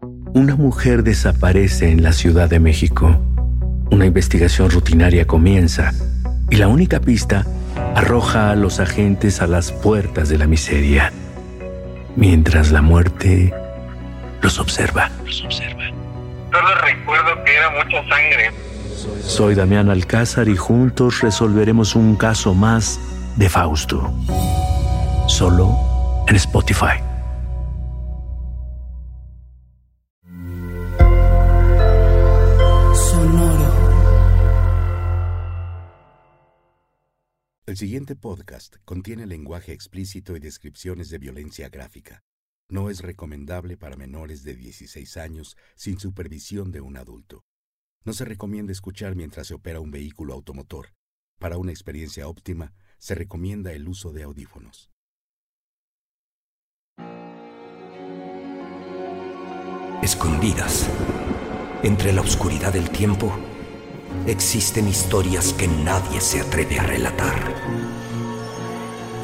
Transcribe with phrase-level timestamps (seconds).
[0.00, 3.20] Una mujer desaparece en la Ciudad de México.
[3.90, 5.92] Una investigación rutinaria comienza
[6.50, 7.44] y la única pista
[7.94, 11.12] arroja a los agentes a las puertas de la miseria,
[12.16, 13.52] mientras la muerte
[14.40, 15.10] los observa.
[15.24, 15.84] Los observa.
[16.52, 18.52] Solo recuerdo que era mucha sangre.
[19.22, 23.00] Soy Damián Alcázar y juntos resolveremos un caso más
[23.36, 24.12] de Fausto.
[25.26, 25.76] Solo
[26.28, 27.00] en Spotify.
[37.78, 42.24] El siguiente podcast contiene lenguaje explícito y descripciones de violencia gráfica.
[42.68, 47.44] No es recomendable para menores de 16 años sin supervisión de un adulto.
[48.04, 50.88] No se recomienda escuchar mientras se opera un vehículo automotor.
[51.38, 54.90] Para una experiencia óptima, se recomienda el uso de audífonos.
[60.02, 60.90] Escondidas,
[61.84, 63.32] entre la oscuridad del tiempo,
[64.26, 67.54] existen historias que nadie se atreve a relatar.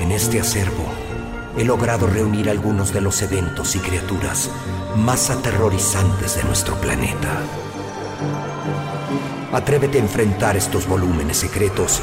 [0.01, 0.85] En este acervo
[1.57, 4.51] he logrado reunir algunos de los eventos y criaturas
[4.97, 7.41] más aterrorizantes de nuestro planeta.
[9.53, 12.01] Atrévete a enfrentar estos volúmenes secretos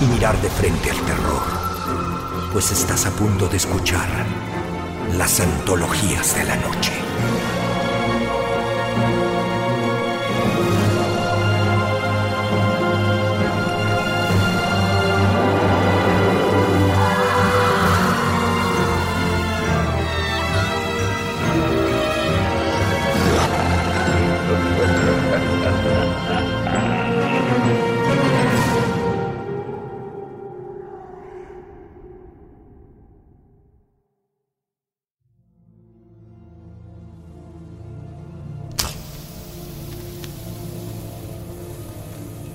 [0.00, 1.42] y mirar de frente al terror,
[2.52, 4.08] pues estás a punto de escuchar
[5.16, 6.92] las antologías de la noche.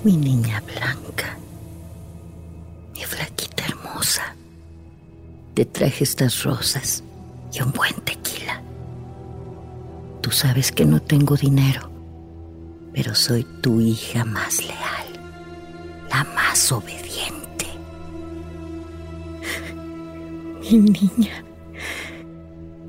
[0.03, 1.37] Mi niña blanca,
[2.93, 4.35] mi flaquita hermosa.
[5.53, 7.03] Te traje estas rosas
[7.53, 8.61] y un buen tequila.
[10.21, 11.89] Tú sabes que no tengo dinero,
[12.93, 15.07] pero soy tu hija más leal,
[16.09, 17.67] la más obediente.
[20.69, 21.43] Mi niña,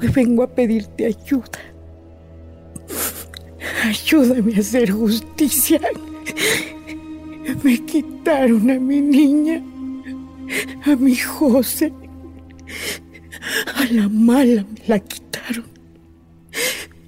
[0.00, 1.60] hoy vengo a pedirte ayuda.
[3.84, 5.80] Ayúdame a hacer justicia.
[7.62, 9.62] Me quitaron a mi niña,
[10.84, 11.92] a mi José.
[13.76, 15.64] A la mala me la quitaron.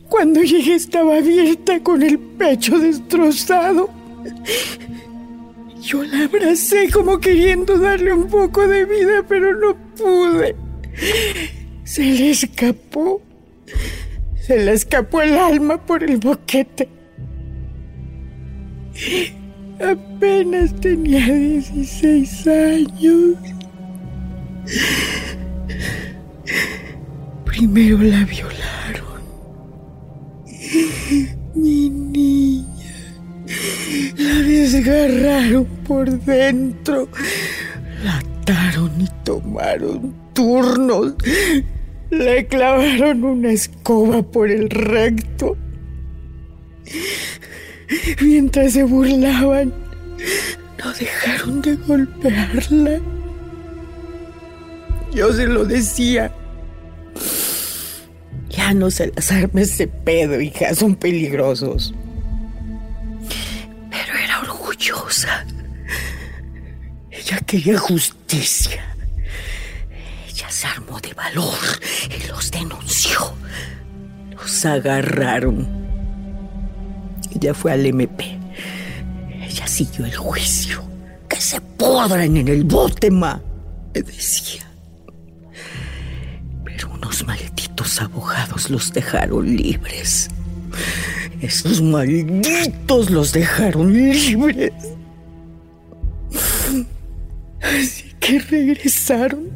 [0.09, 3.91] Cuando llegué estaba abierta con el pecho destrozado.
[5.81, 10.55] Yo la abracé como queriendo darle un poco de vida, pero no pude.
[11.85, 13.23] Se le escapó.
[14.41, 16.89] Se le escapó el alma por el boquete.
[19.81, 23.37] Apenas tenía 16 años.
[27.45, 29.23] Primero la violaron.
[31.55, 32.67] Mi niña.
[34.17, 37.09] La desgarraron por dentro.
[38.03, 41.15] La ataron y tomaron turnos.
[42.11, 45.57] Le clavaron una escoba por el recto.
[48.21, 49.73] Mientras se burlaban,
[50.79, 53.01] no dejaron de golpearla.
[55.13, 56.33] Yo se lo decía.
[58.51, 61.95] Ya no se las armes de pedo, hija, son peligrosos.
[63.91, 65.45] Pero era orgullosa.
[67.11, 68.83] Ella quería justicia.
[70.29, 71.55] Ella se armó de valor
[72.11, 73.35] y los denunció.
[74.33, 75.86] Los agarraron.
[77.37, 78.39] Ella fue al MP.
[79.43, 80.83] Ella siguió el juicio.
[81.29, 83.43] Que se podran en el bote, ma.
[83.95, 84.63] Me decía.
[86.65, 90.31] Pero unos malditos abogados los dejaron libres.
[91.43, 94.73] Esos malditos los dejaron libres.
[97.61, 99.51] Así que regresaron.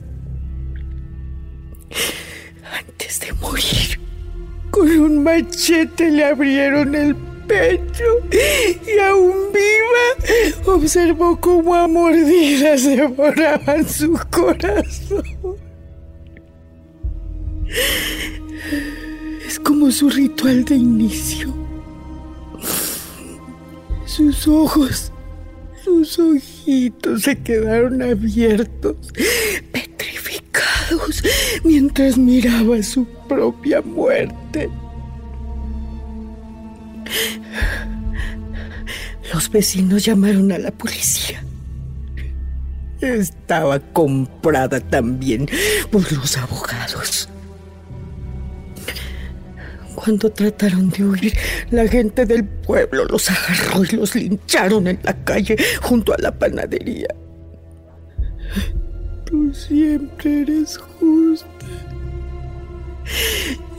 [2.79, 3.99] Antes de morir,
[4.71, 13.89] con un machete le abrieron el pecho y aún viva observó cómo a mordidas devoraban
[13.89, 15.25] su corazón.
[19.45, 21.53] Es como su ritual de inicio.
[24.07, 25.13] Sus ojos,
[25.85, 28.97] sus ojitos se quedaron abiertos,
[29.73, 31.23] petrificados,
[31.65, 34.71] mientras miraba su propia muerte.
[39.33, 41.45] Los vecinos llamaron a la policía.
[43.01, 45.49] Estaba comprada también
[45.91, 47.29] por los abogados.
[49.95, 51.37] Cuando trataron de huir,
[51.71, 56.33] la gente del pueblo los agarró y los lincharon en la calle junto a la
[56.33, 57.09] panadería.
[59.27, 61.47] Tú siempre eres justa.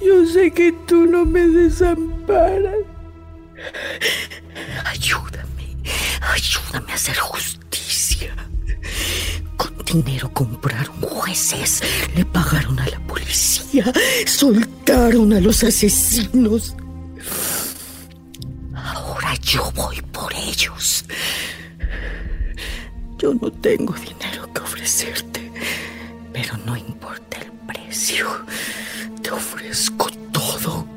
[0.06, 2.76] Yo sé que tú no me desamparas.
[4.86, 5.31] Ayúdame,
[6.22, 8.36] ayúdame a hacer justicia.
[9.58, 11.82] Con dinero compraron jueces,
[12.16, 13.92] le pagaron a la policía,
[14.26, 16.76] soltaron a los asesinos.
[18.74, 21.06] Ahora yo voy por ellos.
[23.18, 25.52] Yo no tengo dinero que ofrecerte,
[26.34, 28.28] pero no importa el precio.
[29.22, 30.88] Te ofrezco todo.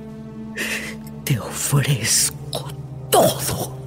[1.24, 2.72] Te ofrezco
[3.10, 3.83] todo.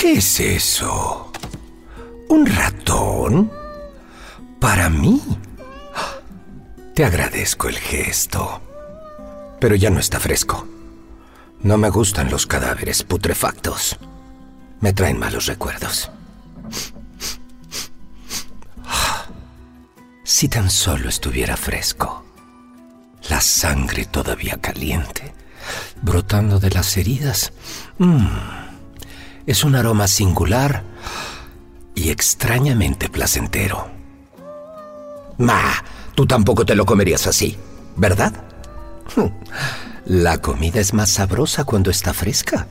[0.00, 1.30] ¿Qué es eso?
[2.30, 3.52] ¿Un ratón?
[4.58, 5.20] ¿Para mí?
[6.94, 8.62] Te agradezco el gesto.
[9.60, 10.66] Pero ya no está fresco.
[11.62, 13.98] No me gustan los cadáveres putrefactos.
[14.80, 16.10] Me traen malos recuerdos.
[20.24, 22.24] Si tan solo estuviera fresco.
[23.28, 25.34] La sangre todavía caliente,
[26.00, 27.52] brotando de las heridas.
[27.98, 28.59] Mmm
[29.46, 30.82] es un aroma singular
[31.94, 33.88] y extrañamente placentero.
[35.38, 35.82] Ma,
[36.14, 37.56] tú tampoco te lo comerías así,
[37.96, 38.32] ¿verdad?
[40.06, 42.66] La comida es más sabrosa cuando está fresca.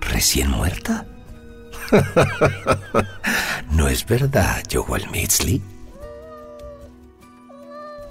[0.00, 1.06] Recién muerta.
[3.70, 5.62] ¿No es verdad, Joel Mitzley?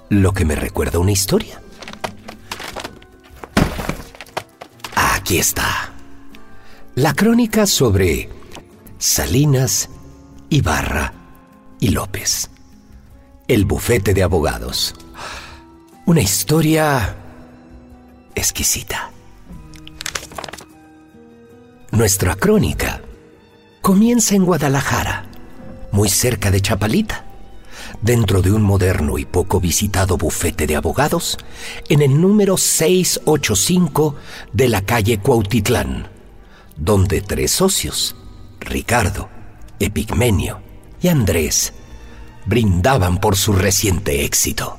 [0.08, 1.60] Lo que me recuerda una historia.
[4.94, 5.91] Aquí está.
[6.94, 8.28] La crónica sobre
[8.98, 9.88] Salinas,
[10.50, 11.14] Ibarra
[11.80, 12.50] y López.
[13.48, 14.94] El bufete de abogados.
[16.04, 17.16] Una historia
[18.34, 19.10] exquisita.
[21.92, 23.00] Nuestra crónica
[23.80, 25.24] comienza en Guadalajara,
[25.92, 27.24] muy cerca de Chapalita,
[28.02, 31.38] dentro de un moderno y poco visitado bufete de abogados
[31.88, 34.14] en el número 685
[34.52, 36.12] de la calle Cuautitlán
[36.76, 38.16] donde tres socios,
[38.60, 39.28] Ricardo,
[39.78, 40.62] Epigmenio
[41.00, 41.72] y Andrés,
[42.46, 44.78] brindaban por su reciente éxito.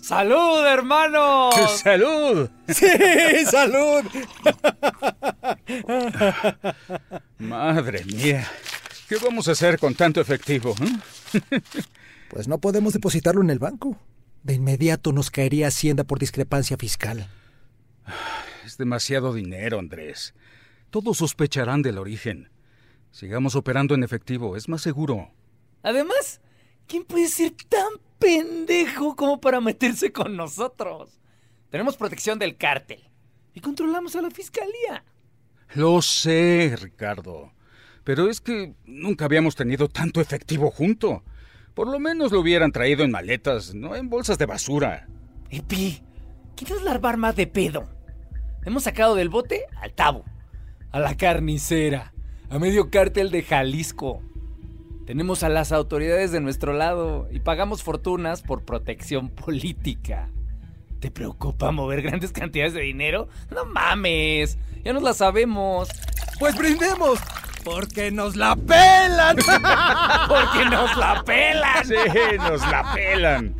[0.00, 1.50] ¡Salud, hermano!
[1.82, 2.50] ¡Salud!
[2.68, 2.86] ¡Sí,
[3.50, 4.04] salud!
[7.38, 8.46] Madre mía,
[9.08, 10.74] ¿qué vamos a hacer con tanto efectivo?
[10.80, 11.40] Eh?
[12.30, 13.96] Pues no podemos depositarlo en el banco.
[14.42, 17.28] De inmediato nos caería Hacienda por discrepancia fiscal.
[18.74, 20.34] Es demasiado dinero, Andrés.
[20.90, 22.50] Todos sospecharán del origen.
[23.12, 25.30] Sigamos operando en efectivo, es más seguro.
[25.84, 26.40] Además,
[26.88, 27.86] ¿quién puede ser tan
[28.18, 31.20] pendejo como para meterse con nosotros?
[31.70, 33.00] Tenemos protección del cártel
[33.54, 35.04] y controlamos a la fiscalía.
[35.76, 37.52] Lo sé, Ricardo.
[38.02, 41.22] Pero es que nunca habíamos tenido tanto efectivo junto.
[41.74, 45.06] Por lo menos lo hubieran traído en maletas, no en bolsas de basura.
[45.48, 46.02] Epi,
[46.56, 47.93] ¿quieres larvar más de pedo?
[48.66, 50.24] Hemos sacado del bote al Tabo,
[50.90, 52.14] a la carnicera,
[52.48, 54.22] a medio cártel de Jalisco.
[55.06, 60.30] Tenemos a las autoridades de nuestro lado y pagamos fortunas por protección política.
[60.98, 63.28] ¿Te preocupa mover grandes cantidades de dinero?
[63.50, 65.90] No mames, ya nos la sabemos.
[66.38, 67.20] Pues brindemos,
[67.64, 69.36] porque nos la pelan.
[70.28, 71.84] porque nos la pelan.
[71.84, 71.94] Sí,
[72.38, 73.54] nos la pelan.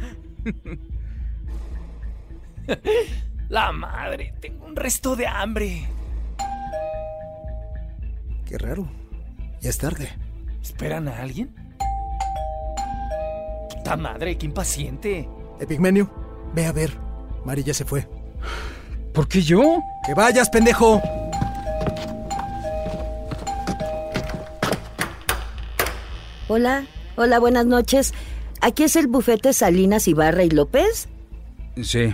[3.55, 5.87] La madre, tengo un resto de hambre.
[8.45, 8.89] Qué raro.
[9.61, 10.09] Ya es tarde.
[10.61, 11.55] ¿Esperan a alguien?
[13.71, 15.29] Puta madre, qué impaciente.
[15.61, 16.11] Epigmenio,
[16.53, 16.99] ve a ver.
[17.45, 18.09] Mari ya se fue.
[19.13, 19.79] ¿Por qué yo?
[20.05, 21.01] ¡Que vayas, pendejo!
[26.49, 28.15] Hola, hola, buenas noches.
[28.61, 31.07] ¿Aquí es el bufete Salinas Ibarra y López?
[31.81, 32.13] Sí.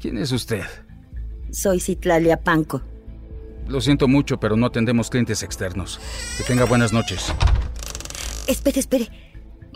[0.00, 0.62] ¿Quién es usted?
[1.50, 2.82] Soy Citlalia Panco.
[3.68, 6.00] Lo siento mucho, pero no atendemos clientes externos.
[6.36, 7.32] Que tenga buenas noches.
[8.46, 9.08] Espere, espere.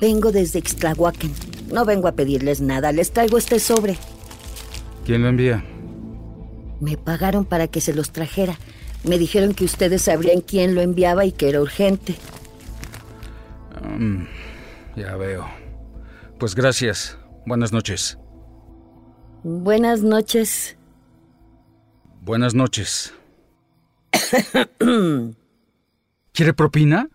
[0.00, 1.33] Vengo desde Ixtlahuacan.
[1.73, 2.93] No vengo a pedirles nada.
[2.93, 3.99] Les traigo este sobre.
[5.05, 5.65] ¿Quién lo envía?
[6.81, 8.59] Me pagaron para que se los trajera.
[9.03, 12.15] Me dijeron que ustedes sabrían quién lo enviaba y que era urgente.
[13.83, 14.25] Mm,
[14.97, 15.47] ya veo.
[16.39, 17.19] Pues gracias.
[17.45, 18.20] Buenas noches.
[19.43, 20.77] Buenas noches.
[22.21, 23.15] Buenas noches.
[26.33, 27.09] ¿Quiere propina?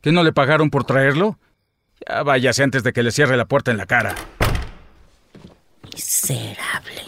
[0.00, 1.38] ¿Que no le pagaron por traerlo?
[2.08, 4.14] Ya váyase antes de que le cierre la puerta en la cara.
[5.92, 7.02] Miserable.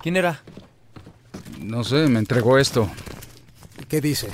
[0.00, 0.40] ¿Quién era?
[1.60, 2.90] No sé, me entregó esto.
[3.88, 4.30] ¿Qué dice?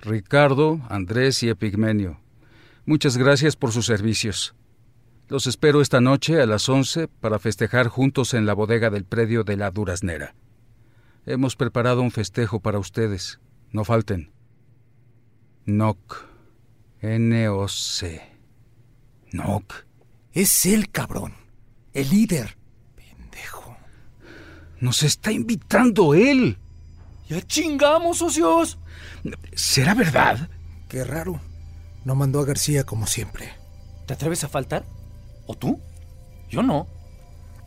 [0.00, 2.18] Ricardo, Andrés y Epigmenio.
[2.88, 4.54] Muchas gracias por sus servicios.
[5.28, 9.44] Los espero esta noche a las 11 para festejar juntos en la bodega del predio
[9.44, 10.34] de la Duraznera.
[11.26, 13.40] Hemos preparado un festejo para ustedes.
[13.72, 14.32] No falten.
[15.66, 16.28] NOC.
[17.02, 18.22] N-O-C.
[19.32, 19.84] NOC.
[20.32, 21.34] Es él, cabrón.
[21.92, 22.56] El líder.
[22.96, 23.76] Pendejo.
[24.80, 26.56] Nos está invitando él.
[27.28, 28.78] ¡Ya chingamos, socios!
[29.52, 30.48] ¿Será verdad?
[30.88, 31.38] Qué raro.
[32.04, 33.52] No mandó a García como siempre.
[34.06, 34.84] ¿Te atreves a faltar?
[35.46, 35.80] ¿O tú?
[36.48, 36.86] Yo no.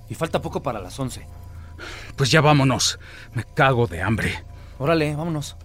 [0.09, 1.25] Y falta poco para las 11.
[2.15, 2.99] Pues ya vámonos.
[3.33, 4.43] Me cago de hambre.
[4.79, 5.55] Órale, vámonos.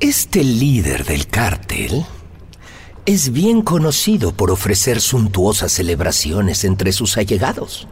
[0.00, 2.04] Este líder del cártel
[3.06, 7.86] es bien conocido por ofrecer suntuosas celebraciones entre sus allegados.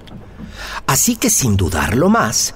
[0.87, 2.55] Así que sin dudarlo más,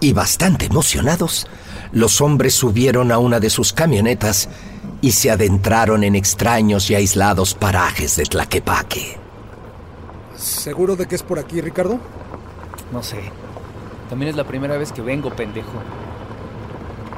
[0.00, 1.46] y bastante emocionados,
[1.94, 4.48] los hombres subieron a una de sus camionetas
[5.00, 9.16] y se adentraron en extraños y aislados parajes de Tlaquepaque.
[10.36, 12.00] ¿Seguro de que es por aquí, Ricardo?
[12.92, 13.18] No sé.
[14.10, 15.72] También es la primera vez que vengo, pendejo.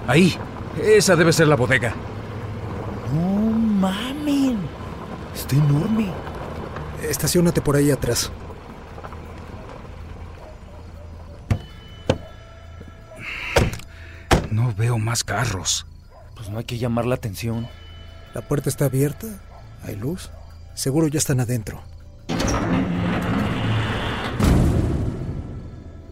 [0.07, 0.37] Ahí.
[0.81, 1.95] Esa debe ser la bodega.
[3.15, 4.59] No mamen.
[5.35, 6.11] Está enorme.
[7.09, 8.31] Estaciónate por ahí atrás.
[14.57, 15.85] No veo más carros.
[16.35, 17.69] Pues no hay que llamar la atención.
[18.33, 19.27] La puerta está abierta.
[19.83, 20.31] Hay luz.
[20.73, 21.83] Seguro ya están adentro.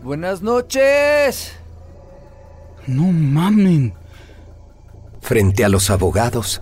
[0.03, 1.55] Buenas noches.
[2.87, 3.95] No mamen.
[5.23, 6.61] Frente a los abogados,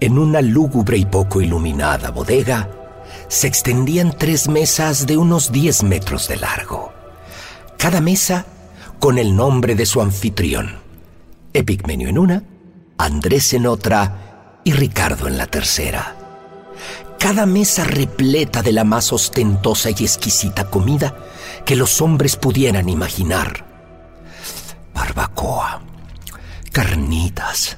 [0.00, 2.70] en una lúgubre y poco iluminada bodega,
[3.28, 6.94] se extendían tres mesas de unos 10 metros de largo.
[7.76, 8.46] Cada mesa
[8.98, 10.79] con el nombre de su anfitrión.
[11.52, 12.44] Epigmenio en una,
[12.96, 16.16] Andrés en otra y Ricardo en la tercera.
[17.18, 21.16] Cada mesa repleta de la más ostentosa y exquisita comida
[21.66, 23.66] que los hombres pudieran imaginar.
[24.94, 25.82] Barbacoa,
[26.72, 27.76] carnitas,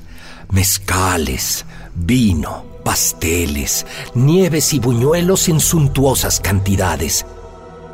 [0.50, 1.64] mezcales,
[1.94, 7.24] vino, pasteles, nieves y buñuelos en suntuosas cantidades,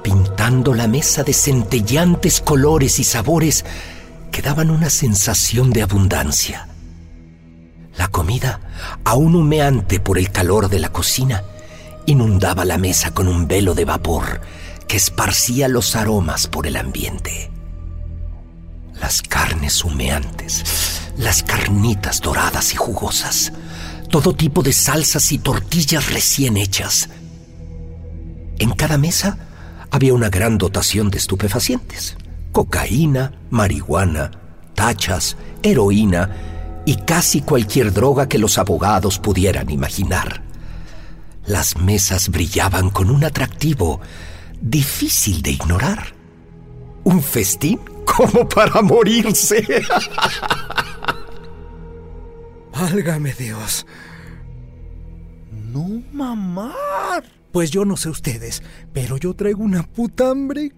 [0.02, 3.64] pintando la mesa de centellantes colores y sabores
[4.30, 6.68] que daban una sensación de abundancia.
[7.97, 8.61] La comida,
[9.04, 11.42] aún humeante por el calor de la cocina,
[12.06, 14.40] inundaba la mesa con un velo de vapor
[14.87, 17.50] que esparcía los aromas por el ambiente.
[19.00, 23.52] Las carnes humeantes, las carnitas doradas y jugosas,
[24.11, 27.08] todo tipo de salsas y tortillas recién hechas.
[28.58, 29.38] En cada mesa
[29.90, 32.16] había una gran dotación de estupefacientes
[32.52, 34.31] cocaína, marihuana,
[34.75, 36.31] tachas, heroína
[36.85, 40.43] y casi cualquier droga que los abogados pudieran imaginar.
[41.47, 44.00] Las mesas brillaban con un atractivo
[44.61, 46.14] difícil de ignorar.
[47.05, 49.67] Un festín como para morirse.
[52.73, 53.87] Válgame Dios.
[55.50, 57.25] No mamar.
[57.52, 58.62] Pues yo no sé ustedes,
[58.93, 60.73] pero yo traigo una puta hambre.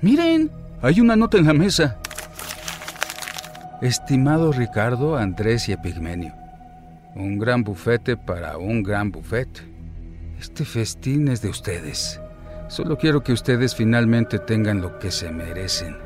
[0.00, 0.50] Miren,
[0.82, 1.96] hay una nota en la mesa.
[3.80, 6.34] Estimado Ricardo, Andrés y Epigmenio,
[7.14, 9.60] un gran bufete para un gran bufete.
[10.38, 12.20] Este festín es de ustedes.
[12.68, 15.96] Solo quiero que ustedes finalmente tengan lo que se merecen.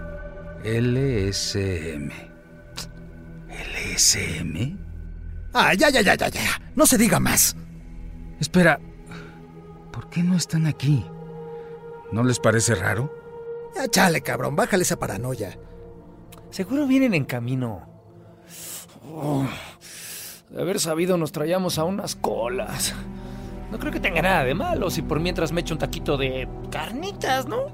[0.62, 2.10] LSM.
[3.48, 4.78] ¿LSM?
[5.54, 6.40] Ah, ya, ya, ya, ya, ya.
[6.74, 7.56] No se diga más.
[8.40, 8.78] Espera.
[9.90, 11.06] ¿Por qué no están aquí?
[12.12, 13.25] ¿No les parece raro?
[13.76, 14.56] Ya, chale, cabrón.
[14.56, 15.58] Bájale esa paranoia.
[16.50, 17.86] Seguro vienen en camino.
[19.12, 19.46] Oh,
[20.48, 22.94] de haber sabido nos traíamos a unas colas.
[23.70, 26.48] No creo que tenga nada de malo si por mientras me echo un taquito de
[26.70, 27.66] carnitas, ¿no?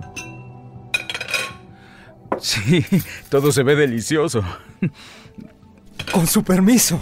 [2.41, 2.85] Sí,
[3.29, 4.43] todo se ve delicioso.
[6.13, 6.99] Con su permiso.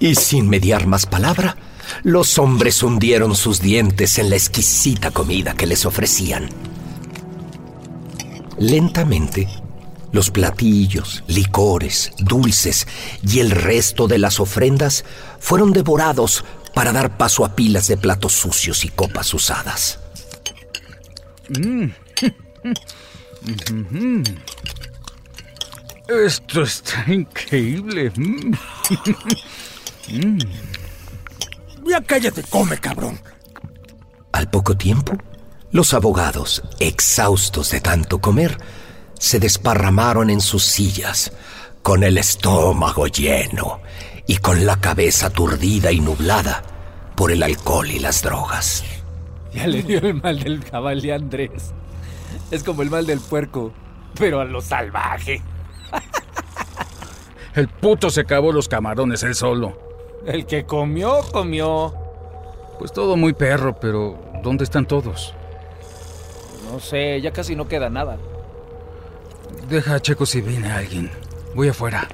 [0.00, 1.56] Y sin mediar más palabra,
[2.02, 6.48] los hombres hundieron sus dientes en la exquisita comida que les ofrecían.
[8.58, 9.48] Lentamente,
[10.12, 12.86] los platillos, licores, dulces
[13.22, 15.04] y el resto de las ofrendas
[15.38, 19.98] fueron devorados para dar paso a pilas de platos sucios y copas usadas.
[26.08, 28.12] Esto está increíble.
[30.08, 33.20] Ya cállate, come, cabrón.
[34.32, 35.16] Al poco tiempo,
[35.70, 38.58] los abogados, exhaustos de tanto comer,
[39.18, 41.32] se desparramaron en sus sillas,
[41.82, 43.80] con el estómago lleno
[44.26, 46.62] y con la cabeza aturdida y nublada
[47.14, 48.84] por el alcohol y las drogas.
[49.52, 51.72] Ya le dio el mal del jabalí a Andrés.
[52.50, 53.72] Es como el mal del puerco,
[54.18, 55.42] pero a lo salvaje.
[57.54, 59.85] El puto se acabó los camarones él solo.
[60.26, 61.94] El que comió, comió.
[62.78, 65.32] Pues todo muy perro, pero ¿dónde están todos?
[66.70, 68.18] No sé, ya casi no queda nada.
[69.68, 71.10] Deja a Checo si viene alguien.
[71.54, 72.08] Voy afuera.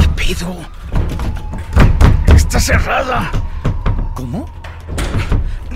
[0.00, 0.56] ¿Qué pido?
[2.34, 3.30] Está cerrada.
[4.14, 4.46] ¿Cómo?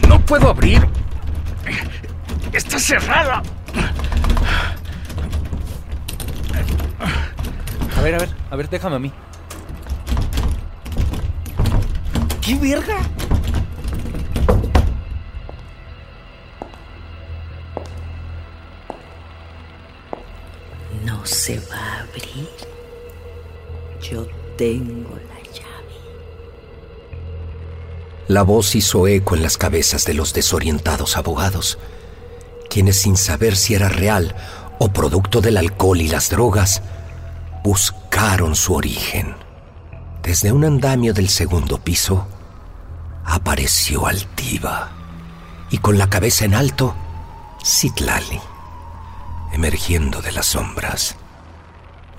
[0.09, 0.87] No puedo abrir.
[2.53, 3.43] Está cerrada.
[7.94, 9.13] A ver, a ver, a ver, déjame a mí.
[12.43, 12.99] ¿Qué verga?
[21.07, 22.49] No se va a abrir.
[24.03, 24.27] Yo
[24.59, 25.97] tengo la llave.
[28.29, 31.79] La voz hizo eco en las cabezas de los desorientados abogados,
[32.69, 34.37] quienes sin saber si era real
[34.79, 36.83] o producto del alcohol y las drogas,
[37.65, 39.35] buscaron su origen.
[40.23, 42.27] Desde un andamio del segundo piso,
[43.25, 44.91] apareció Altiva
[45.71, 46.95] y con la cabeza en alto,
[47.65, 48.39] Citlali,
[49.55, 51.17] emergiendo de las sombras,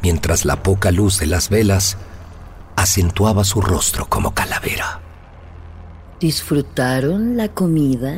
[0.01, 1.97] mientras la poca luz de las velas
[2.75, 4.99] acentuaba su rostro como calavera.
[6.19, 8.15] ¿Disfrutaron la comida?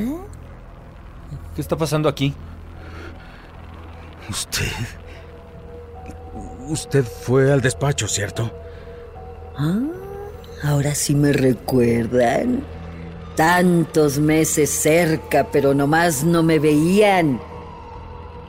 [1.56, 2.34] ¿Qué está pasando aquí?
[4.30, 4.72] Usted...
[6.68, 8.52] Usted fue al despacho, ¿cierto?
[9.58, 9.80] Ah,
[10.64, 12.62] ahora sí me recuerdan.
[13.36, 17.40] Tantos meses cerca, pero nomás no me veían.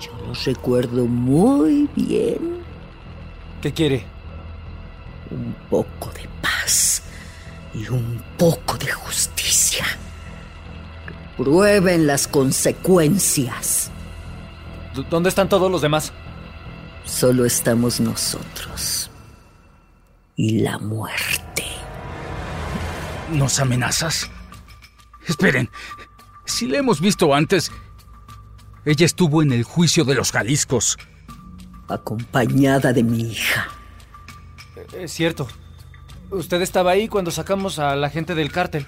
[0.00, 2.58] Yo los recuerdo muy bien.
[3.62, 4.04] ¿Qué quiere?
[5.30, 7.02] Un poco de paz
[7.74, 9.84] y un poco de justicia.
[11.36, 13.92] Prueben las consecuencias.
[15.08, 16.12] ¿Dónde están todos los demás?
[17.08, 19.10] Solo estamos nosotros.
[20.36, 21.64] Y la muerte.
[23.32, 24.30] ¿Nos amenazas?
[25.26, 25.70] Esperen.
[26.44, 27.72] Si la hemos visto antes.
[28.84, 30.98] Ella estuvo en el juicio de los Jaliscos.
[31.88, 33.68] Acompañada de mi hija.
[34.92, 35.48] Es cierto.
[36.30, 38.86] Usted estaba ahí cuando sacamos a la gente del cártel.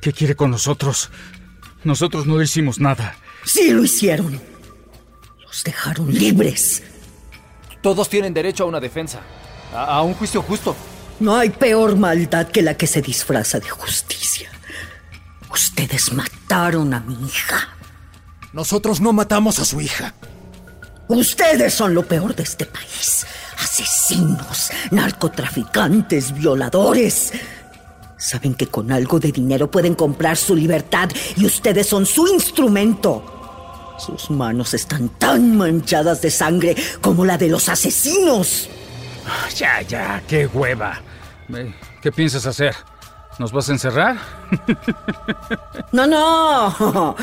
[0.00, 1.10] ¿Qué quiere con nosotros?
[1.84, 3.14] Nosotros no le hicimos nada.
[3.44, 4.40] Sí lo hicieron.
[5.40, 6.82] Los dejaron libres.
[7.82, 9.20] Todos tienen derecho a una defensa.
[9.74, 10.74] A, a un juicio justo.
[11.20, 14.50] No hay peor maldad que la que se disfraza de justicia.
[15.52, 17.68] Ustedes mataron a mi hija.
[18.52, 20.14] Nosotros no matamos a su hija.
[21.08, 23.26] Ustedes son lo peor de este país.
[23.58, 27.32] Asesinos, narcotraficantes, violadores.
[28.16, 33.41] Saben que con algo de dinero pueden comprar su libertad y ustedes son su instrumento.
[33.98, 38.68] Sus manos están tan manchadas de sangre como la de los asesinos.
[39.56, 41.00] Ya, ya, qué hueva.
[41.54, 42.74] Eh, ¿Qué piensas hacer?
[43.38, 44.16] ¿Nos vas a encerrar?
[45.92, 47.14] No, no.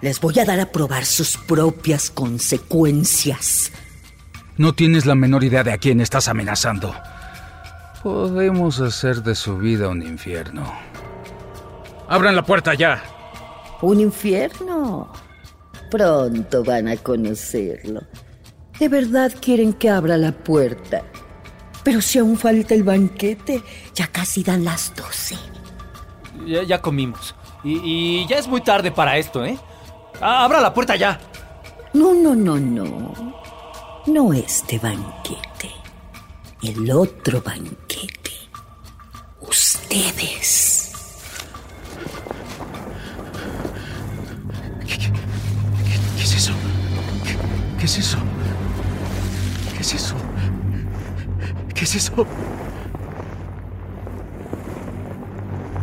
[0.00, 3.70] Les voy a dar a probar sus propias consecuencias.
[4.56, 6.94] No tienes la menor idea de a quién estás amenazando.
[8.02, 10.72] Podemos hacer de su vida un infierno.
[12.08, 13.02] Abran la puerta ya.
[13.82, 15.10] Un infierno.
[15.90, 18.02] Pronto van a conocerlo.
[18.78, 21.02] ¿De verdad quieren que abra la puerta?
[21.84, 23.62] Pero si aún falta el banquete,
[23.94, 25.36] ya casi dan las doce.
[26.46, 27.34] Ya, ya comimos.
[27.62, 27.80] Y,
[28.22, 29.58] y ya es muy tarde para esto, ¿eh?
[30.20, 31.20] Ah, abra la puerta ya.
[31.92, 33.34] No, no, no, no.
[34.06, 35.70] No este banquete.
[36.62, 38.32] El otro banquete.
[39.40, 40.63] Ustedes.
[51.94, 52.26] Eso?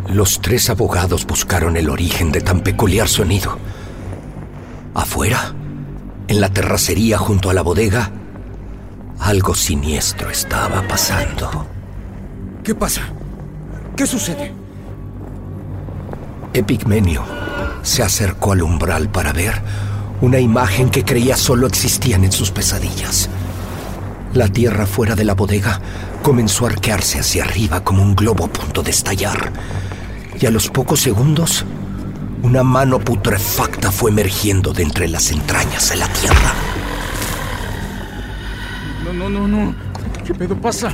[0.08, 3.58] Los tres abogados buscaron el origen de tan peculiar sonido.
[4.94, 5.54] Afuera,
[6.28, 8.12] en la terracería junto a la bodega,
[9.20, 11.66] algo siniestro estaba pasando.
[12.64, 13.02] ¿Qué pasa?
[13.96, 14.52] ¿Qué sucede?
[16.54, 17.24] Epigmenio
[17.84, 19.62] se acercó al umbral para ver
[20.22, 23.30] una imagen que creía solo existían en sus pesadillas.
[24.34, 25.82] La tierra fuera de la bodega
[26.22, 29.52] comenzó a arquearse hacia arriba como un globo a punto de estallar.
[30.40, 31.66] Y a los pocos segundos,
[32.42, 36.54] una mano putrefacta fue emergiendo de entre las entrañas de la tierra.
[39.04, 39.76] No, no, no, no.
[40.26, 40.94] ¿Qué pedo pasa?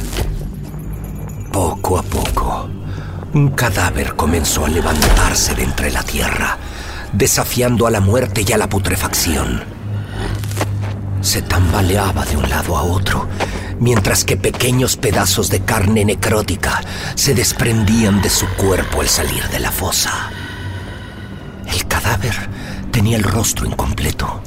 [1.54, 2.68] Poco a poco,
[3.36, 6.58] un cadáver comenzó a levantarse de entre la tierra,
[7.14, 9.77] desafiando a la muerte y a la putrefacción.
[11.22, 13.28] Se tambaleaba de un lado a otro,
[13.80, 16.82] mientras que pequeños pedazos de carne necrótica
[17.16, 20.30] se desprendían de su cuerpo al salir de la fosa.
[21.72, 22.36] El cadáver
[22.92, 24.42] tenía el rostro incompleto,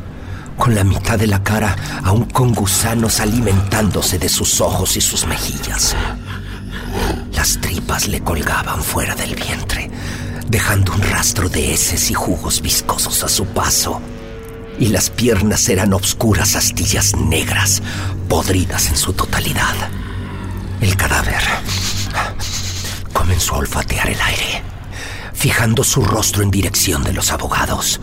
[0.57, 5.27] con la mitad de la cara aún con gusanos alimentándose de sus ojos y sus
[5.27, 5.97] mejillas.
[7.33, 9.91] Las tripas le colgaban fuera del vientre,
[10.49, 14.01] dejando un rastro de heces y jugos viscosos a su paso.
[14.81, 17.83] Y las piernas eran obscuras astillas negras,
[18.31, 19.75] podridas en su totalidad.
[20.81, 21.43] El cadáver
[23.13, 24.63] comenzó a olfatear el aire,
[25.35, 28.01] fijando su rostro en dirección de los abogados.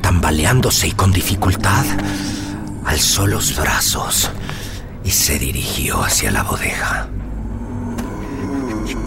[0.00, 1.84] Tambaleándose y con dificultad,
[2.86, 4.30] alzó los brazos
[5.02, 7.08] y se dirigió hacia la bodega.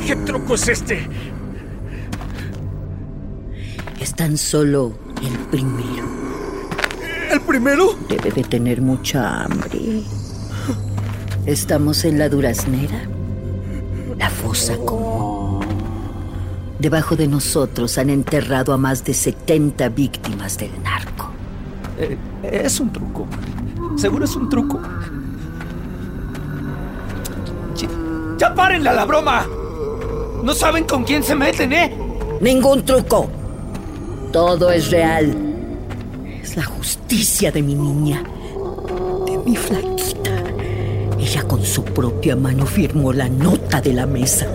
[0.05, 1.07] ¿Qué truco es este?
[4.01, 6.05] Es tan solo el primero.
[7.31, 7.95] ¿El primero?
[8.07, 10.01] Debe de tener mucha hambre.
[11.45, 13.07] Estamos en la duraznera.
[14.17, 15.65] La fosa común.
[16.79, 21.31] Debajo de nosotros han enterrado a más de 70 víctimas del narco.
[21.97, 23.27] Eh, es un truco.
[23.95, 24.79] Seguro es un truco.
[27.75, 27.87] ¡Ya,
[28.37, 29.47] ya párenla la broma!
[30.43, 31.97] No saben con quién se meten, ¿eh?
[32.39, 33.36] Ningún truco.
[34.37, 35.35] Todo es real.
[36.43, 38.21] Es la justicia de mi niña,
[39.25, 40.31] de mi flaquita.
[41.17, 44.45] Ella con su propia mano firmó la nota de la mesa.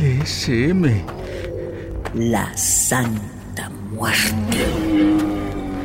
[0.00, 0.82] LSM.
[2.14, 4.64] La Santa Muerte.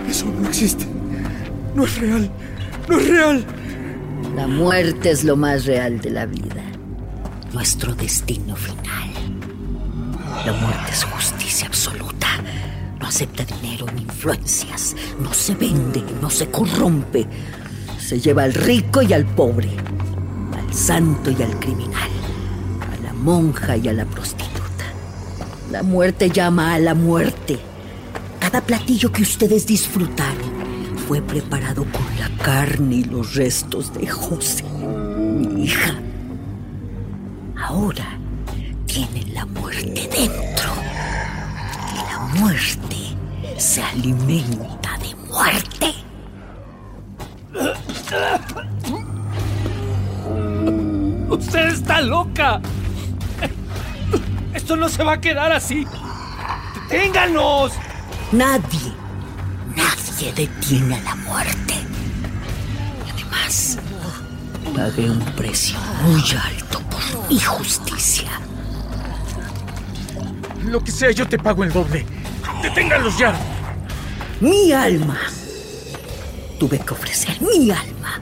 [0.10, 0.86] Eso no existe.
[1.76, 2.32] No es real.
[2.88, 3.46] No es real.
[4.38, 6.64] La muerte es lo más real de la vida.
[7.52, 9.12] Nuestro destino final.
[10.46, 11.06] La muerte es
[11.62, 12.28] absoluta.
[13.00, 14.96] No acepta dinero ni influencias.
[15.20, 17.28] No se vende, no se corrompe.
[18.00, 19.70] Se lleva al rico y al pobre.
[20.58, 22.10] Al santo y al criminal.
[22.92, 24.86] A la monja y a la prostituta.
[25.72, 27.60] La muerte llama a la muerte.
[28.40, 30.54] Cada platillo que ustedes disfrutaron
[31.08, 35.96] fue preparado con la carne y los restos de José, mi hija.
[37.58, 38.18] Ahora
[38.86, 40.53] tienen la muerte dentro.
[42.44, 42.98] Muerte
[43.58, 45.94] se alimenta de muerte.
[51.30, 52.60] ¡Usted está loca!
[54.54, 55.88] Esto no se va a quedar así.
[56.90, 57.72] ¡Deténganos!
[58.34, 58.92] Nadie,
[59.74, 61.76] nadie detiene a la muerte.
[63.08, 63.78] Y además,
[64.76, 68.32] pagué un precio muy alto por mi justicia.
[70.66, 72.06] Lo que sea, yo te pago el doble.
[72.64, 73.34] ¡Deténganlos ya!
[74.40, 75.20] Mi alma.
[76.58, 78.22] Tuve que ofrecer mi alma.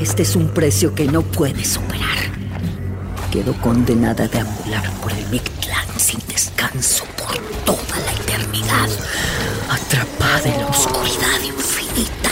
[0.00, 2.18] Este es un precio que no puedes superar.
[3.32, 8.88] Quedo condenada a deambular por el Mictlán sin descanso por toda la eternidad,
[9.68, 12.30] atrapada en la oscuridad infinita.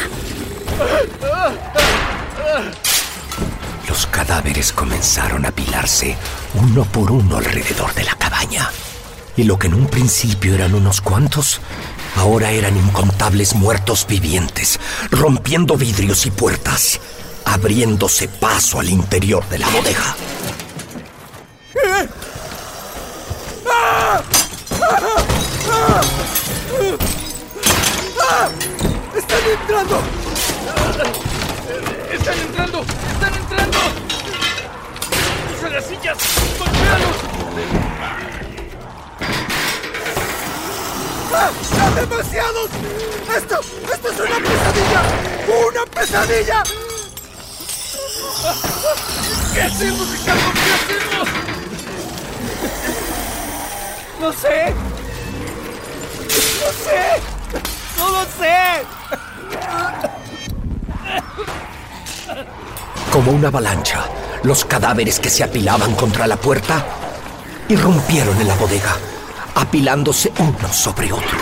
[3.89, 6.17] Los cadáveres comenzaron a apilarse
[6.55, 8.71] uno por uno alrededor de la cabaña.
[9.37, 11.61] Y lo que en un principio eran unos cuantos,
[12.17, 17.01] ahora eran incontables muertos vivientes, rompiendo vidrios y puertas,
[17.45, 20.17] abriéndose paso al interior de la bodega.
[29.15, 30.01] ¡Están entrando!
[32.13, 32.85] ¡Están entrando!
[33.13, 33.79] ¡Están entrando!
[35.59, 36.17] ¡Usa las sillas!
[36.59, 37.17] ¡Golpéalos!
[41.39, 41.51] ¡Ah!
[41.69, 42.71] ¡Son demasiados!
[43.37, 43.61] ¡Esto!
[43.93, 45.03] ¡Esto es una pesadilla!
[45.69, 46.63] ¡Una pesadilla!
[49.53, 50.53] ¿Qué hacemos, Ricardo?
[50.55, 51.29] ¿Qué hacemos?
[54.21, 54.75] No sé.
[56.61, 57.01] No sé.
[57.99, 58.57] No lo sé.
[63.13, 64.09] Como una avalancha,
[64.43, 66.85] los cadáveres que se apilaban contra la puerta
[67.69, 68.97] irrumpieron en la bodega,
[69.57, 71.39] apilándose uno sobre otro,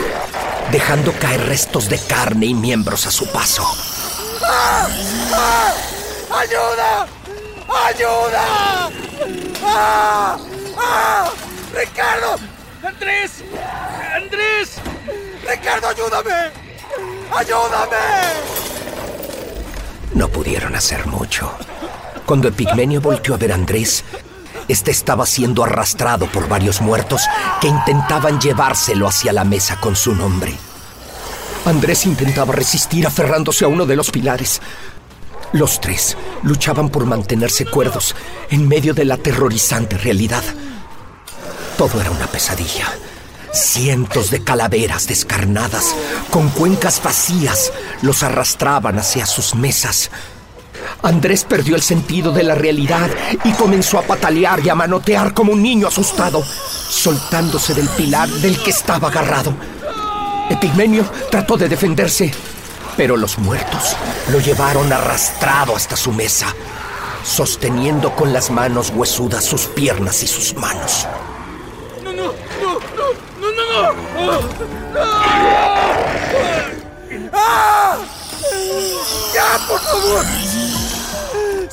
[0.71, 3.63] dejando caer restos de carne y miembros a su paso.
[4.41, 4.87] ¡Ah!
[5.33, 5.73] ¡Ah!
[6.39, 7.07] ¡Ayuda!
[7.87, 8.89] ¡Ayuda!
[9.63, 10.37] ¡Ah!
[10.77, 11.29] ¡Ah!
[11.73, 12.37] ¡Ricardo!
[12.83, 13.43] ¡Andrés!
[14.15, 14.77] ¡Andrés!
[15.47, 16.51] ¡Ricardo, ayúdame!
[17.35, 17.97] ¡Ayúdame!
[20.13, 21.51] No pudieron hacer mucho.
[22.25, 24.05] Cuando Epigmenio volteó a ver a Andrés,
[24.67, 27.21] este estaba siendo arrastrado por varios muertos
[27.61, 30.55] que intentaban llevárselo hacia la mesa con su nombre.
[31.65, 34.61] Andrés intentaba resistir aferrándose a uno de los pilares.
[35.51, 38.15] Los tres luchaban por mantenerse cuerdos
[38.49, 40.43] en medio de la aterrorizante realidad.
[41.77, 42.91] Todo era una pesadilla.
[43.51, 45.95] Cientos de calaveras descarnadas,
[46.29, 50.11] con cuencas vacías, los arrastraban hacia sus mesas.
[51.01, 53.09] Andrés perdió el sentido de la realidad
[53.43, 58.57] y comenzó a patalear y a manotear como un niño asustado, soltándose del pilar del
[58.61, 59.53] que estaba agarrado.
[60.49, 62.31] Epigmenio trató de defenderse,
[62.97, 63.95] pero los muertos
[64.31, 66.47] lo llevaron arrastrado hasta su mesa,
[67.23, 71.07] sosteniendo con las manos huesudas sus piernas y sus manos.
[72.03, 74.41] ¡No, no, no, no, no, no,
[74.93, 75.05] no!
[77.33, 77.97] ¡Ah!
[79.33, 80.25] ¡Ya, por favor!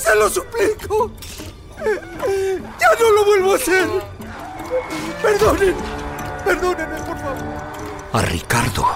[0.03, 1.11] ¡Se lo suplico!
[1.79, 3.89] ¡Ya no lo vuelvo a hacer!
[5.23, 5.75] ¡Perdonen!
[6.45, 7.43] ¡Perdónenme, por favor!
[8.13, 8.87] A Ricardo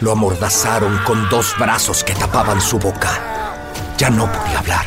[0.00, 3.56] lo amordazaron con dos brazos que tapaban su boca.
[3.96, 4.86] Ya no podía hablar.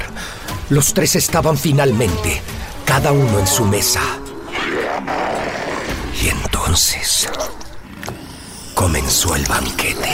[0.70, 2.42] Los tres estaban finalmente,
[2.86, 4.02] cada uno en su mesa.
[6.22, 7.30] Y entonces
[8.74, 10.10] comenzó el banquete.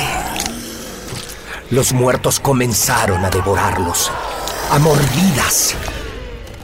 [1.70, 4.12] Los muertos comenzaron a devorarlos,
[4.70, 5.76] a mordidas.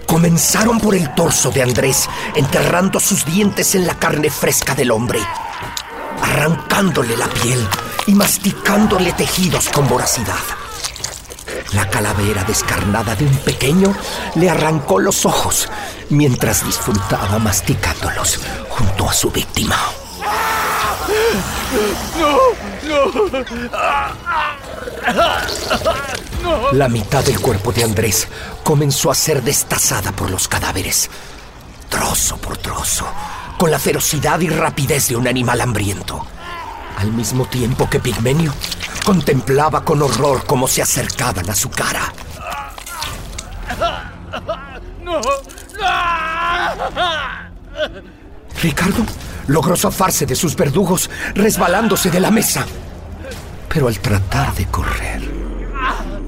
[0.05, 5.19] Comenzaron por el torso de Andrés, enterrando sus dientes en la carne fresca del hombre,
[6.21, 7.67] arrancándole la piel
[8.07, 10.43] y masticándole tejidos con voracidad.
[11.73, 13.95] La calavera descarnada de un pequeño
[14.35, 15.69] le arrancó los ojos
[16.09, 18.39] mientras disfrutaba masticándolos
[18.69, 19.77] junto a su víctima.
[26.73, 28.27] La mitad del cuerpo de Andrés
[28.63, 31.09] comenzó a ser destazada por los cadáveres,
[31.89, 33.05] trozo por trozo,
[33.57, 36.25] con la ferocidad y rapidez de un animal hambriento.
[36.97, 38.53] Al mismo tiempo que Pigmenio
[39.05, 42.13] contemplaba con horror cómo se acercaban a su cara.
[45.03, 45.21] ¡No!
[48.61, 49.03] Ricardo
[49.47, 52.65] logró zafarse de sus verdugos resbalándose de la mesa.
[53.67, 55.32] Pero al tratar de correr,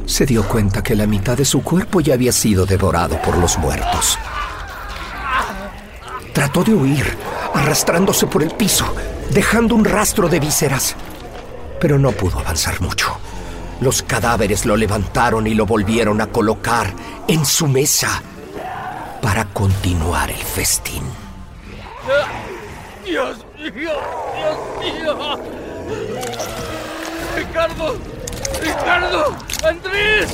[0.06, 3.58] se dio cuenta que la mitad de su cuerpo ya había sido devorado por los
[3.58, 4.18] muertos.
[6.34, 7.18] Trató de huir,
[7.54, 8.86] arrastrándose por el piso,
[9.32, 10.96] dejando un rastro de vísceras.
[11.80, 13.18] Pero no pudo avanzar mucho.
[13.82, 16.94] Los cadáveres lo levantaron y lo volvieron a colocar
[17.28, 18.22] en su mesa
[19.22, 21.04] para continuar el festín.
[23.04, 23.94] ¡Dios mío!
[24.82, 25.40] ¡Dios mío!
[27.36, 28.15] ¡Ricardo!
[28.66, 29.38] ¡Ricardo!
[29.64, 30.32] ¡Andrés!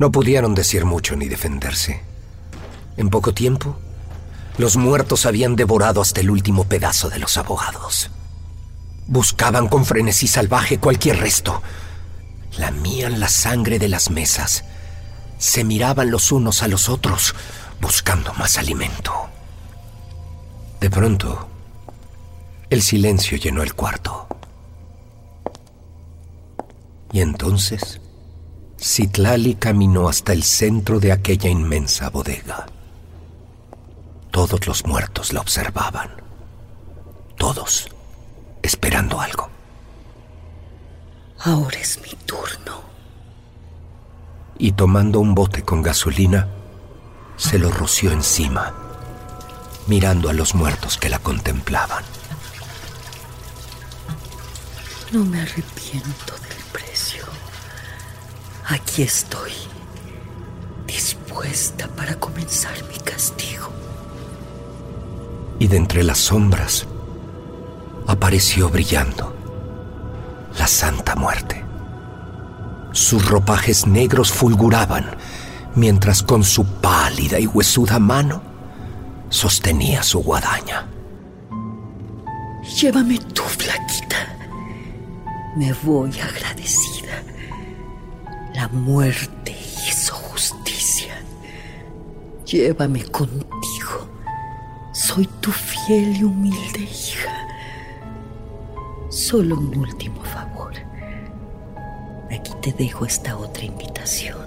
[0.00, 2.02] No pudieron decir mucho ni defenderse.
[2.96, 3.76] En poco tiempo,
[4.56, 8.10] los muertos habían devorado hasta el último pedazo de los abogados.
[9.06, 11.62] Buscaban con frenesí salvaje cualquier resto.
[12.56, 14.64] Lamían la sangre de las mesas.
[15.36, 17.34] Se miraban los unos a los otros,
[17.78, 19.12] buscando más alimento.
[20.80, 21.46] De pronto,
[22.70, 24.26] el silencio llenó el cuarto.
[27.12, 28.00] Y entonces,
[28.82, 32.66] Citlali caminó hasta el centro de aquella inmensa bodega.
[34.30, 36.10] Todos los muertos la observaban.
[37.36, 37.88] todos,
[38.62, 39.48] esperando algo.
[41.38, 42.82] Ahora es mi turno.
[44.58, 46.48] Y tomando un bote con gasolina,
[47.38, 48.74] se lo roció encima,
[49.86, 52.04] mirando a los muertos que la contemplaban.
[55.12, 57.19] No me arrepiento del precio.
[58.70, 59.50] Aquí estoy,
[60.86, 63.68] dispuesta para comenzar mi castigo.
[65.58, 66.86] Y de entre las sombras
[68.06, 69.34] apareció brillando
[70.56, 71.64] la Santa Muerte.
[72.92, 75.16] Sus ropajes negros fulguraban
[75.74, 78.40] mientras con su pálida y huesuda mano
[79.30, 80.86] sostenía su guadaña.
[82.80, 84.16] Llévame tú, flaquita.
[85.56, 87.20] Me voy agradecida.
[88.54, 91.14] La muerte hizo justicia.
[92.44, 94.08] Llévame contigo.
[94.92, 97.46] Soy tu fiel y humilde hija.
[99.08, 100.74] Solo un último favor.
[102.30, 104.38] Aquí te dejo esta otra invitación.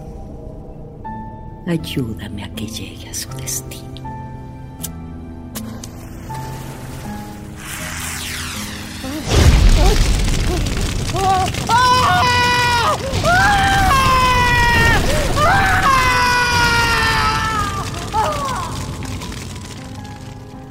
[1.65, 3.92] Ayúdame a que llegue a su destino.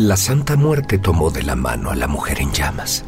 [0.03, 3.05] La Santa Muerte tomó de la mano a la mujer en llamas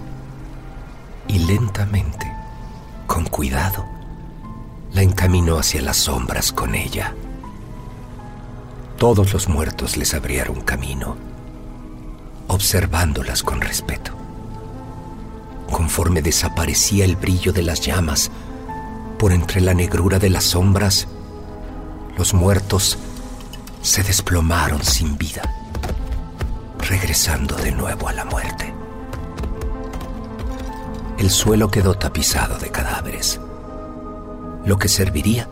[1.27, 2.33] y lentamente,
[3.09, 3.85] con cuidado,
[4.93, 7.13] la encaminó hacia las sombras con ella.
[8.97, 11.17] Todos los muertos les abrieron camino,
[12.47, 14.13] observándolas con respeto.
[15.73, 18.31] Conforme desaparecía el brillo de las llamas,
[19.19, 21.09] por entre la negrura de las sombras,
[22.17, 22.99] los muertos
[23.83, 25.43] se desplomaron sin vida,
[26.85, 28.73] regresando de nuevo a la muerte.
[31.19, 33.41] El suelo quedó tapizado de cadáveres,
[34.65, 35.49] lo que serviría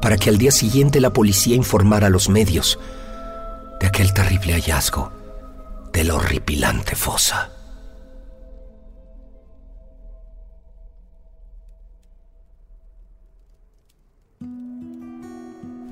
[0.00, 2.78] para que al día siguiente la policía informara a los medios
[3.80, 5.12] de aquel terrible hallazgo
[5.92, 7.50] de la horripilante fosa.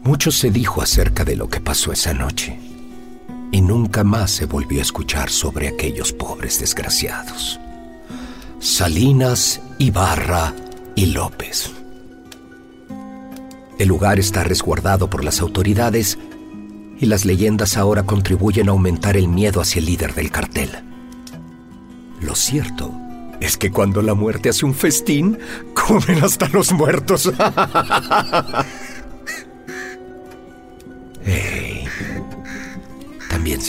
[0.03, 2.68] Mucho se dijo acerca de lo que pasó esa noche
[3.51, 7.59] y nunca más se volvió a escuchar sobre aquellos pobres desgraciados.
[8.61, 10.53] Salinas, Ibarra
[10.95, 11.71] y López.
[13.79, 16.19] El lugar está resguardado por las autoridades
[16.99, 20.71] y las leyendas ahora contribuyen a aumentar el miedo hacia el líder del cartel.
[22.21, 22.93] Lo cierto
[23.41, 25.39] es que cuando la muerte hace un festín,
[25.75, 27.33] comen hasta los muertos.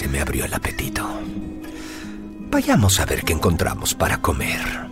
[0.10, 1.08] me abrió el apetito.
[2.52, 4.89] Vayamos a ver qué encontramos para comer.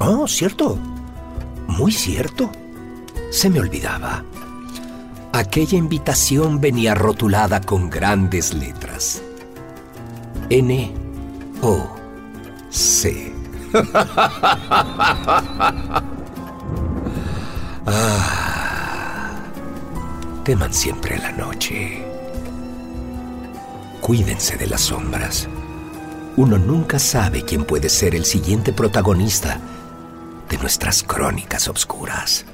[0.00, 0.78] Oh, cierto.
[1.66, 2.50] Muy cierto.
[3.30, 4.24] Se me olvidaba.
[5.32, 9.22] Aquella invitación venía rotulada con grandes letras.
[10.48, 10.94] N
[11.62, 11.96] O
[12.70, 13.32] C.
[17.86, 19.42] ah,
[20.44, 22.05] teman siempre la noche.
[24.06, 25.48] Cuídense de las sombras.
[26.36, 29.58] Uno nunca sabe quién puede ser el siguiente protagonista
[30.48, 32.44] de nuestras crónicas obscuras.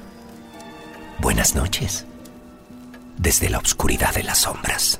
[1.19, 2.07] Buenas noches.
[3.19, 4.99] Desde la oscuridad de las sombras.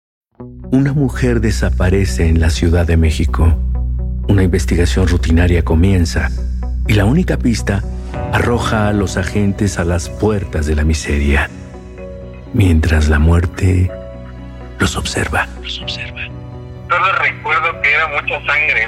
[0.71, 3.53] Una mujer desaparece en la Ciudad de México.
[4.29, 6.29] Una investigación rutinaria comienza
[6.87, 7.83] y la única pista
[8.31, 11.49] arroja a los agentes a las puertas de la miseria,
[12.53, 13.91] mientras la muerte
[14.79, 15.45] los observa.
[15.67, 18.87] Solo recuerdo que era mucha sangre.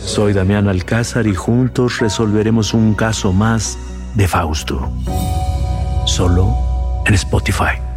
[0.00, 3.76] Soy Damián Alcázar y juntos resolveremos un caso más
[4.14, 4.90] de Fausto.
[6.06, 6.56] Solo
[7.04, 7.91] en Spotify.